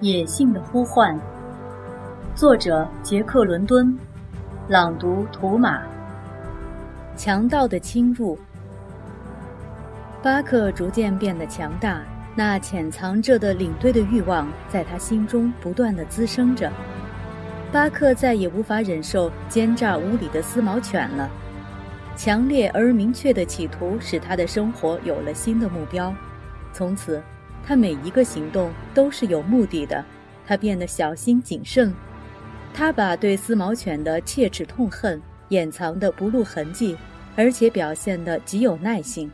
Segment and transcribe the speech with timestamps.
[0.00, 1.18] 野性的呼唤，
[2.32, 3.98] 作者杰克·伦敦，
[4.68, 5.82] 朗读图马。
[7.16, 8.38] 强盗的侵入。
[10.22, 12.00] 巴克逐渐变得强大，
[12.36, 16.70] 那潜藏着的领队的欲望在他心中不断的滋生着。
[17.72, 21.28] 巴克再也无法忍受奸诈无理的丝毛犬了，
[22.14, 26.14] 强烈而明确的企图使他的生活有了新的目标，
[26.72, 27.20] 从此。
[27.68, 30.02] 他每一个行动都是有目的的，
[30.46, 31.92] 他变得小心谨慎，
[32.72, 36.96] 他把对丝毛犬的切齿痛恨掩藏的不露痕迹，
[37.36, 39.30] 而且表现得极有耐心。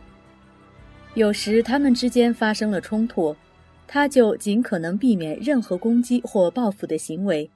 [1.14, 3.36] 有时他们之间发生了冲突，
[3.86, 7.48] 他就尽可能避免任何攻击或报复的行为，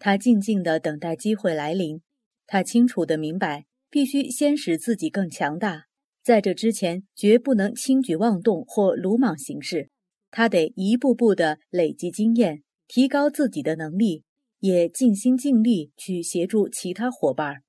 [0.00, 2.00] 他静静地等待机会来临。
[2.48, 5.84] 他清楚地明白，必须先使自己更强大，
[6.24, 9.90] 在这之前绝不能轻举妄动或鲁莽行事。
[10.30, 14.24] 他得一步步地累积经验，提高自己的能力，
[14.60, 17.62] 也尽心尽力去协助其他伙伴。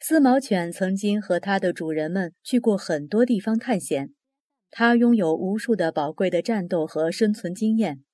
[0.00, 4.14] 丝毛犬曾经和它的主人们去过很多地方探险，
[4.70, 8.04] 它拥有无数的宝贵的战斗和生存经验，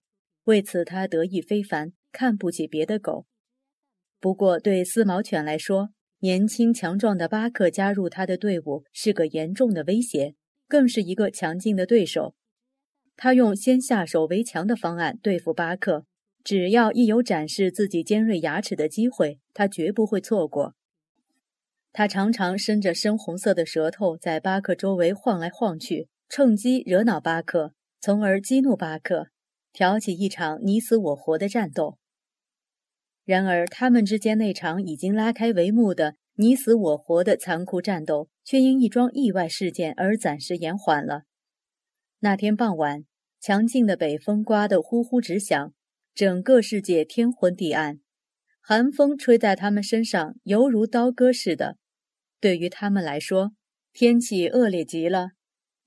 [0.44, 3.26] 为此它得意非凡，看不起别的狗。
[4.18, 10.34] 不过，对丝毛犬来说，年轻强壮的巴克加入他的队伍是个严重的威胁，
[10.66, 12.34] 更是一个强劲的对手。
[13.16, 16.04] 他用先下手为强的方案对付巴克，
[16.42, 20.74] 只要一有展示自己尖锐牙齿的机会，他绝不会错过。
[21.92, 29.28] 他常常伸着深红色的舌头在巴克周围晃来晃去，趁机惹恼巴克，从而激怒巴克，
[29.72, 31.98] 挑起一场你死我活的战斗。
[33.24, 41.22] 然而，他们之间那场已经拉开帷幕的你死我活的残酷战斗，却因一桩意外事件而暂时延缓了。
[42.24, 43.04] 那天傍晚，
[43.38, 45.74] 强劲的北风刮得呼呼直响，
[46.14, 48.00] 整个世界天昏地暗，
[48.62, 51.76] 寒风吹在他们身上犹如刀割似的。
[52.40, 53.52] 对于他们来说，
[53.92, 55.32] 天气恶劣极了。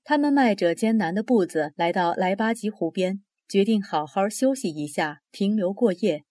[0.04, 6.22] 他们迈着艰难的步子来到莱巴吉湖边，决定好好休息一下，停留过夜。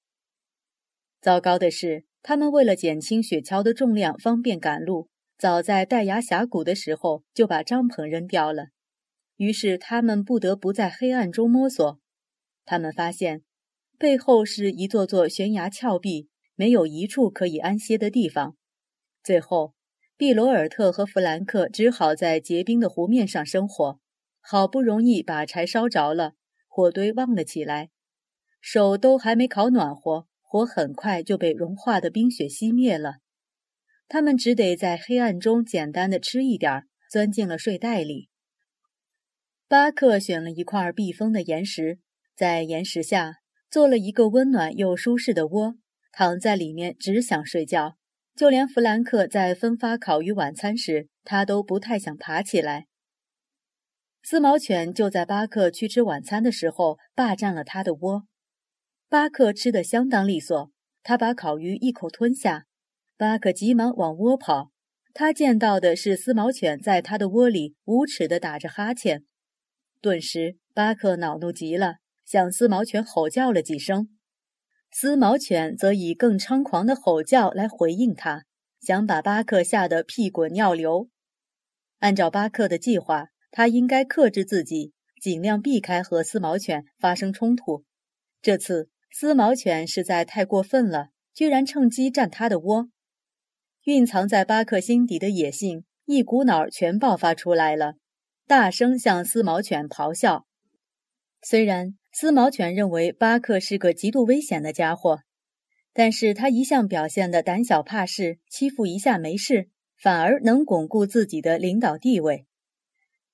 [1.19, 8.67] 糟糕的是，他们为了减轻雪橇的重量，方便赶路，早在戴崖峡谷的时候就把帐篷扔掉了。
[9.37, 11.99] 于是他们不得不在黑暗中摸索。
[12.65, 13.43] 他们发现，
[13.97, 18.57] 背后是一座座悬崖峭壁，没有一处可以安歇的地方。
[19.23, 19.73] 最后，
[20.17, 23.99] 毕罗尔特和弗兰克只好在结冰的湖面上生火。
[24.39, 26.33] 好不容易把柴烧着了，
[26.67, 27.89] 火堆旺了起来，
[28.61, 33.15] 手都还没烤暖和，火很快就被融化的冰雪熄灭了。
[34.07, 38.29] 他们只得在黑暗中简单的吃一点，钻进了睡袋里。
[39.69, 41.99] 巴克选了一块避风的岩石，
[42.37, 43.39] 在岩石下
[43.69, 45.75] 做了一个温暖又舒适的窝，
[46.13, 47.97] 躺在里面只想睡觉。
[48.33, 52.85] 就连弗兰克在分发烤鱼晚餐时，他都不太想爬起来。
[54.23, 58.23] 丝毛犬就在巴克去吃晚餐的时候霸占了他的窝。
[59.09, 60.71] 巴克吃得相当利索，
[61.03, 62.67] 他把烤鱼一口吞下。
[63.17, 64.71] 巴克急忙往窝跑，
[65.13, 69.25] 他见到的是丝毛犬在他的窝里无耻地打着哈欠。
[70.07, 74.07] 顿时，巴克恼怒极了，向丝毛犬吼叫了几声。
[74.89, 78.45] 丝毛犬则以更猖狂的吼叫来回应他，
[78.79, 81.09] 想把巴克吓得屁滚尿流。
[81.99, 87.83] 按照巴克的计划，他应该克制自己，尽量避开和丝毛犬发生冲突。
[88.41, 92.87] 这次，丝毛犬实在太过分了，居然趁机占他的窝。
[93.83, 97.95] 蕴藏在巴克心底的野性一股脑全爆发出来了。
[98.47, 100.47] 大声向丝毛犬咆哮。
[101.41, 105.19] 虽然丝毛犬认为巴克是个极度危险的家伙，
[105.91, 109.67] 但是他一向表现的胆小怕事，欺负一下没事，
[110.01, 112.45] 反而能巩固自己的领导地位。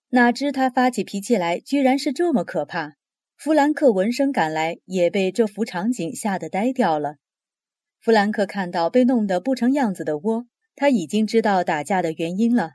[0.09, 2.95] 哪知他发起脾气来，居然是这么可怕。
[3.37, 7.17] 弗兰克闻声赶来，也被这幅场景吓得呆掉了。
[7.99, 12.71] 弗兰克看到被弄得不成样子的窝，他已经知道打架的原因了。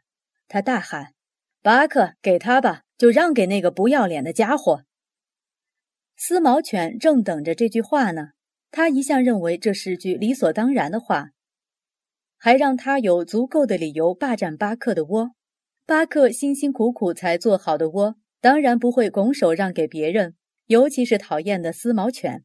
[0.46, 1.14] 他大喊。
[1.60, 4.84] 巴克，给他吧，就让给那个不要脸的家伙。
[6.16, 8.30] 丝毛犬正等着这句话呢，
[8.70, 11.30] 他一向认为这是句理所当然的话，
[12.36, 15.32] 还让他有足够的理由霸占巴克的窝。
[15.84, 22.44] 巴克辛辛苦苦才做好的窝，当然不会拱手让给别人，尤其是讨厌的丝毛犬。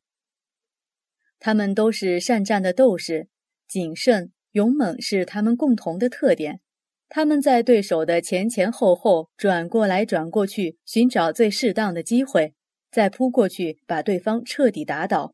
[1.40, 3.28] 他们都是善战的斗士，
[3.68, 6.62] 谨慎勇猛是他们共同的特点。
[7.10, 12.54] 他们在对手的前前后后转过来转过去，寻找最适当的机会，
[12.92, 15.34] 再扑过去把对方彻底打倒。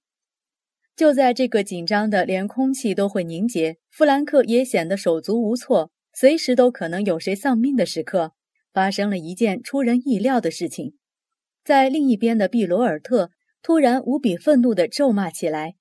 [0.95, 8.33] 就在这个紧张的连空气都会凝结，弗兰克也显得手足无措，随时都可能有谁丧命的时刻，
[8.73, 10.95] 发生了一件出人意料的事情。
[11.63, 13.31] 在另一边的毕罗尔特
[13.61, 15.75] 突然无比愤怒地咒骂起来，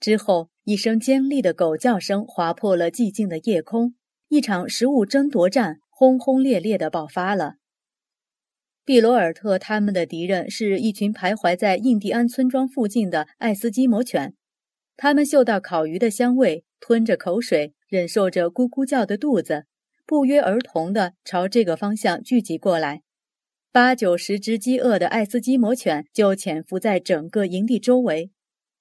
[0.00, 3.94] 之后一声尖利的狗叫声划破了寂静的夜空，
[4.28, 7.54] 一场食物争夺战轰轰烈烈地爆发了。
[8.84, 14.34] 毕罗尔特他们的敌人是一群徘徊在印第安村庄附近的爱斯基摩犬。
[14.96, 19.64] 他们嗅到烤鱼的香味，吞着口水，忍受着咕咕叫的肚子，
[20.06, 23.02] 不约而同地朝这个方向聚集过来。
[23.72, 28.30] 八九十只饥饿的爱斯基摩犬就潜伏在整个营地周围，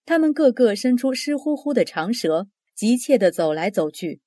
[0.06, 4.20] 它们个个伸出湿乎乎的长舌，急切地走来走去。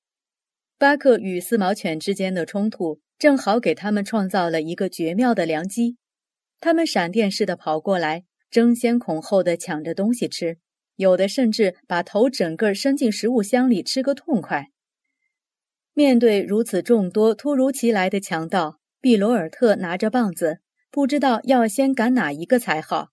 [0.79, 5.97] 巴克与四毛犬之间的冲突正好给他们创造了一个绝妙的良机，
[6.59, 10.59] 他们闪电似的跑过来，争先恐后的抢着东西吃。
[10.95, 14.67] 有的甚至把头整个伸进食物箱里吃个痛快。
[15.93, 20.59] 面对如此众多突如其来的强盗，毕罗尔特拿着棒子，
[20.91, 23.09] 不知道要先赶哪一个才好。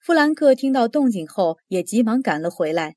[0.00, 2.96] 弗兰克听到动静后，也急忙赶了回来，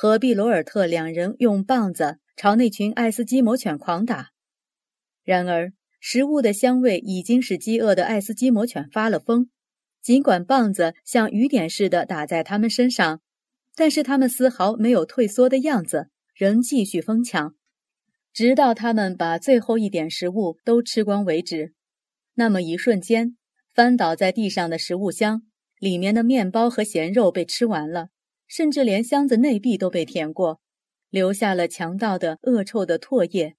[0.00, 4.30] 和毕罗尔特两人用棒子朝那群爱斯基摩犬狂打。
[5.24, 9.50] 然而，食物的香味已经使饥饿的爱斯基摩犬发了疯，
[10.00, 13.20] 尽管棒子像雨点似的打在他们身上。
[13.76, 17.54] 但是他们丝毫没有退缩的样子，仍继续疯抢，
[18.32, 21.74] 直到他们把最后一点食物都吃光为止。
[22.36, 23.36] 那么一瞬间，
[23.74, 25.42] 翻倒在地上的食物箱
[25.78, 28.08] 里面的面包和咸肉被吃完了，
[28.50, 30.60] 甚至连箱子内壁都被舔过，
[31.08, 33.54] 留下了强盗的恶臭的唾液。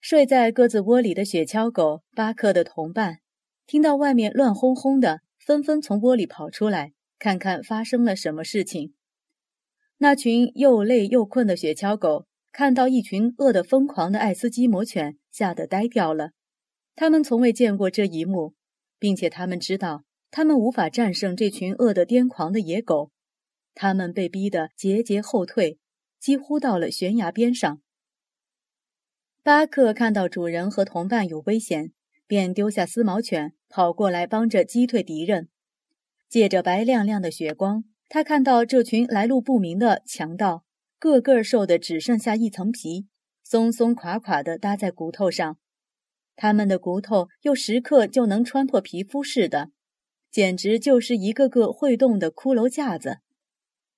[0.00, 3.20] 睡在鸽子窝里的雪橇狗巴克的同伴，
[3.64, 6.92] 听到外面乱哄哄的，纷纷从窝里跑出来。
[7.20, 8.94] 看看发生了什么事情。
[9.98, 16.32] 那群又累又困的雪橇狗看到一群饿得疯狂的爱斯基摩犬，吓得呆掉了。
[16.96, 18.54] 他们从未见过这一幕，
[18.98, 23.12] 并且他们知道他们无法战胜这群饿得癫狂的野狗。
[23.74, 25.78] 他们被逼得节节后退，
[26.18, 27.80] 几乎到了悬崖边上。
[29.42, 31.92] 巴克看到主人和同伴有危险，
[32.26, 35.48] 便丢下丝毛犬，跑过来帮着击退敌人。
[36.28, 40.64] 借着白亮亮的雪光，他看到这群来路不明的强盗，
[40.98, 43.08] 个个瘦的只剩下一层皮，
[43.42, 45.58] 松松垮垮的搭在骨头上。
[46.36, 49.70] 他们的骨头又时刻就能穿破皮肤似的，
[50.30, 53.18] 简直就是一个个会动的骷髅架子。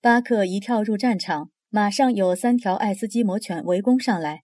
[0.04, 4.42] 巴克一跳入战场，马上有三条爱斯基摩犬围攻上来，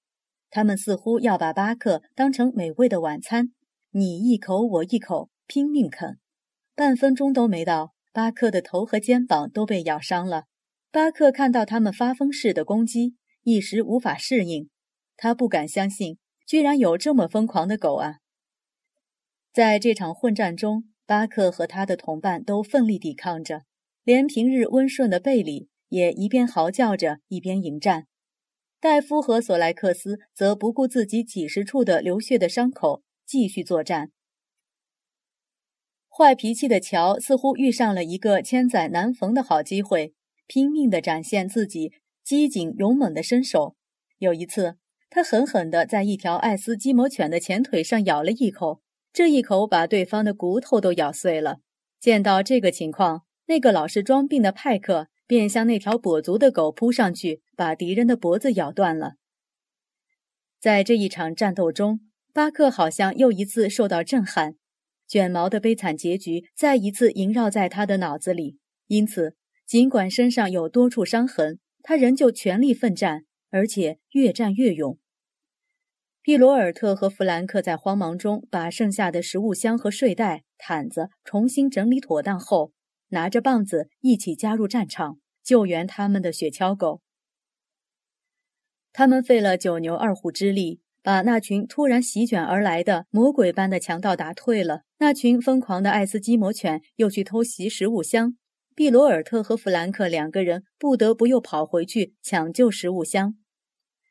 [0.49, 3.53] 他们似乎要把巴克当成美味的晚餐，
[3.91, 6.17] 你一口我一口，拼命啃。
[6.75, 10.45] 半分钟都没到，巴克的头和肩膀都被咬伤了。
[10.91, 14.71] 巴克看到他们发疯似的攻击，一时无法适应。
[15.19, 18.21] 他不敢相信，居然有这么疯狂的狗啊！
[19.53, 23.65] 在这场混战中，巴克和他的同伴都奋力抵抗着，
[24.05, 28.07] 连平日温顺的贝里也一边嚎叫着，一边迎战。
[28.81, 34.11] 戴夫和索莱克斯则不顾自己几十处的流血的伤口，继续作战。
[36.09, 40.15] 坏脾气的乔似乎遇上了一个千载难逢的好机会，
[40.47, 41.93] 拼命地展现自己
[42.25, 43.77] 机警勇猛的身手。
[44.19, 44.77] 有一次，
[45.09, 48.81] 他狠狠地在一条爱斯基摩犬的前腿上咬了一口，
[49.13, 51.61] 这一口把对方的骨头都咬碎了。
[52.01, 59.15] 见到这个情况，那个老是装病的派克便向那条跛足的狗扑上去，把敌人的脖子咬断了。
[60.61, 61.99] 在这一场战斗中，
[62.33, 64.55] 巴克好像又一次受到震撼。
[65.09, 69.35] 卷毛的悲惨结局再一次萦绕在他的脑子里，因此，
[69.67, 74.97] 尽管身上有多处伤痕，他仍旧全力奋战，而且越战越勇。
[76.23, 82.71] 毕罗尔特和弗兰克在慌忙中把剩下的食物箱和睡袋、毯子重新整理妥当后，
[83.11, 87.03] 拿着棒子一起加入战场，救援他们的雪橇狗。
[88.93, 90.81] 他们费了九牛二虎之力。
[91.03, 94.83] 把那群突然席卷而来的魔鬼般的强盗打退了。
[94.99, 98.37] 那群疯狂的爱斯基摩犬又去偷袭食物箱，
[98.75, 103.37] 毕罗尔特和弗兰克两个人不得不又跑回去抢救食物箱。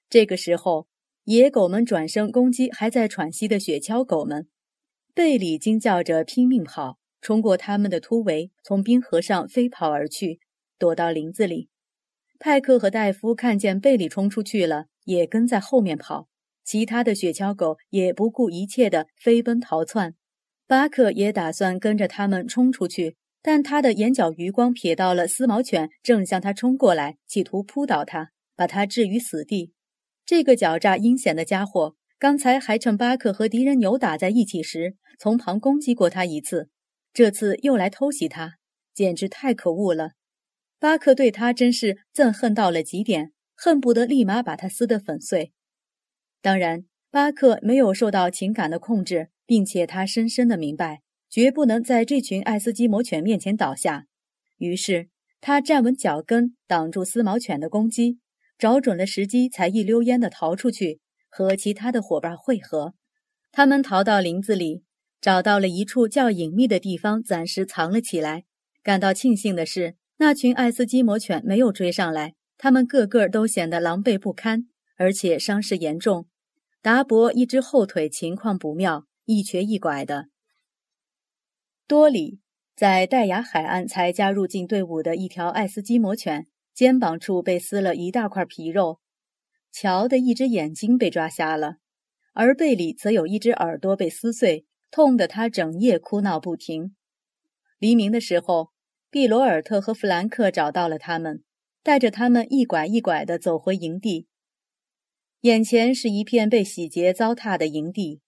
[0.10, 0.88] 这个时候，
[1.25, 4.48] 野狗们转身攻击还在喘息的雪橇狗们。
[5.13, 10.39] 贝里惊叫着拼命跑，冲过他们的突围，从冰河上飞跑而去，
[10.77, 11.69] 躲到林子里。
[12.39, 16.27] 派克和戴夫看见贝里冲出去了，也跟在后面跑。
[16.63, 20.13] 其他的雪橇狗也不顾一切地飞奔逃窜，
[20.67, 29.73] 巴克也打算跟着他们冲出去，但他的眼角余光瞥到了丝毛犬正向他冲过来，企图扑倒他，把他置于死地。
[30.25, 36.69] 这个狡诈阴险的家伙，刚才还趁巴克和敌人扭打在一起时，从旁攻击过他一次，
[37.13, 38.58] 这次又来偷袭他，
[38.94, 40.12] 简直太可恶了。
[40.80, 45.51] 巴克对他真是憎恨到了极点，恨不得立马把他撕得粉碎。
[46.42, 51.01] 当然，巴克没有受到情感的控制，并且他深深的明白。
[51.32, 54.08] 绝不能在这群爱斯基摩犬面前倒下。
[54.58, 58.18] 于是他站稳脚跟，挡住丝毛犬的攻击，
[58.58, 62.96] 找准了时机，才一溜烟的逃出去，和其他的伙伴汇合。
[63.51, 64.84] 他们逃到林子里，
[65.21, 68.45] 找到了一处较隐秘的地方，暂时藏了起来。
[68.81, 76.27] 感到庆幸的是，那群爱斯基摩犬没有追上来，他们个个都显得狼狈不堪，而且伤势严重。
[76.81, 80.27] 达伯一只后腿情况不妙，一瘸一拐的。
[81.85, 82.39] 多里
[82.75, 89.01] 在戴雅海岸才加入进队伍的一条爱斯基摩犬，肩膀处被撕了一大块皮肉；
[89.73, 91.75] 乔的一只眼睛被抓瞎了，
[92.33, 96.96] 而贝里则有一只耳朵被撕碎，痛得他整夜哭闹不停。
[97.77, 98.69] 黎明的时候，
[99.10, 101.43] 毕罗尔特和弗兰克找到了他们，
[101.84, 104.27] 带着他们一拐一拐地走回营地。
[105.41, 108.22] 眼前是一片被洗劫糟蹋的营地，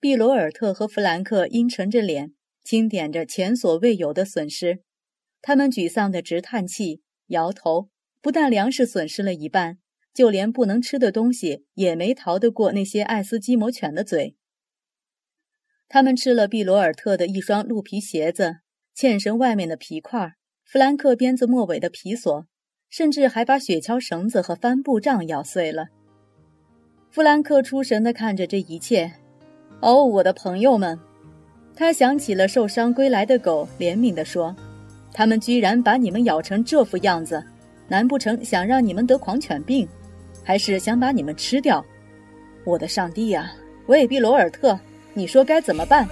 [0.00, 2.34] 毕罗尔特和弗兰克阴沉着脸。
[2.64, 4.84] 清点着前所未有的损失，
[5.42, 7.90] 他们沮丧地直叹气，摇头。
[8.22, 9.76] 不但粮食损失了一半，
[10.14, 14.34] 就连不能吃的东西也没逃得过那些爱斯基摩犬的嘴。
[15.94, 18.56] 他们吃了毕罗尔特的一双鹿皮鞋子、
[18.96, 20.32] 欠绳外面的皮块、
[20.64, 22.46] 弗兰克鞭子末尾的皮索，
[22.90, 25.86] 甚至还把雪橇绳子和帆布杖咬碎了。
[27.12, 29.08] 弗兰克出神地看着这一切。
[29.78, 30.98] 哦，我的朋友们！
[31.76, 34.52] 他想起了受伤归来的狗，怜悯地说
[35.14, 37.40] ：“他们居然把你们咬成这副样子，
[37.86, 39.86] 难不成想让你们得狂犬病，
[40.42, 41.86] 还是想把你们吃掉？
[42.64, 43.52] 我的上帝呀！
[43.86, 44.76] 喂，毕罗尔特，
[45.14, 46.06] 你说该怎么办？”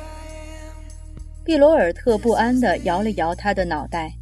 [1.44, 4.12] 毕罗尔特不安地摇了摇他的脑袋。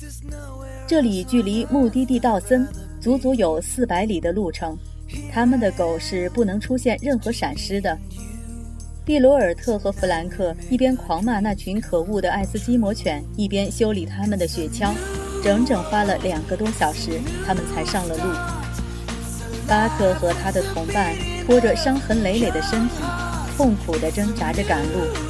[0.87, 2.67] 这里距离目的地道森
[3.01, 4.77] 足足有四百里的路程，
[5.31, 7.97] 他们的狗是不能出现任何闪失的。
[9.05, 14.95] 毕罗尔特和弗兰克一边狂骂那群可恶的爱斯基摩犬，一边修理他们的雪橇，
[15.43, 18.23] 整整花了两个多小时，他们才上了路。
[19.69, 21.15] 巴克和他的同伴
[21.47, 22.95] 拖着伤痕累累的身体，
[23.61, 25.30] 痛苦地挣扎着赶路。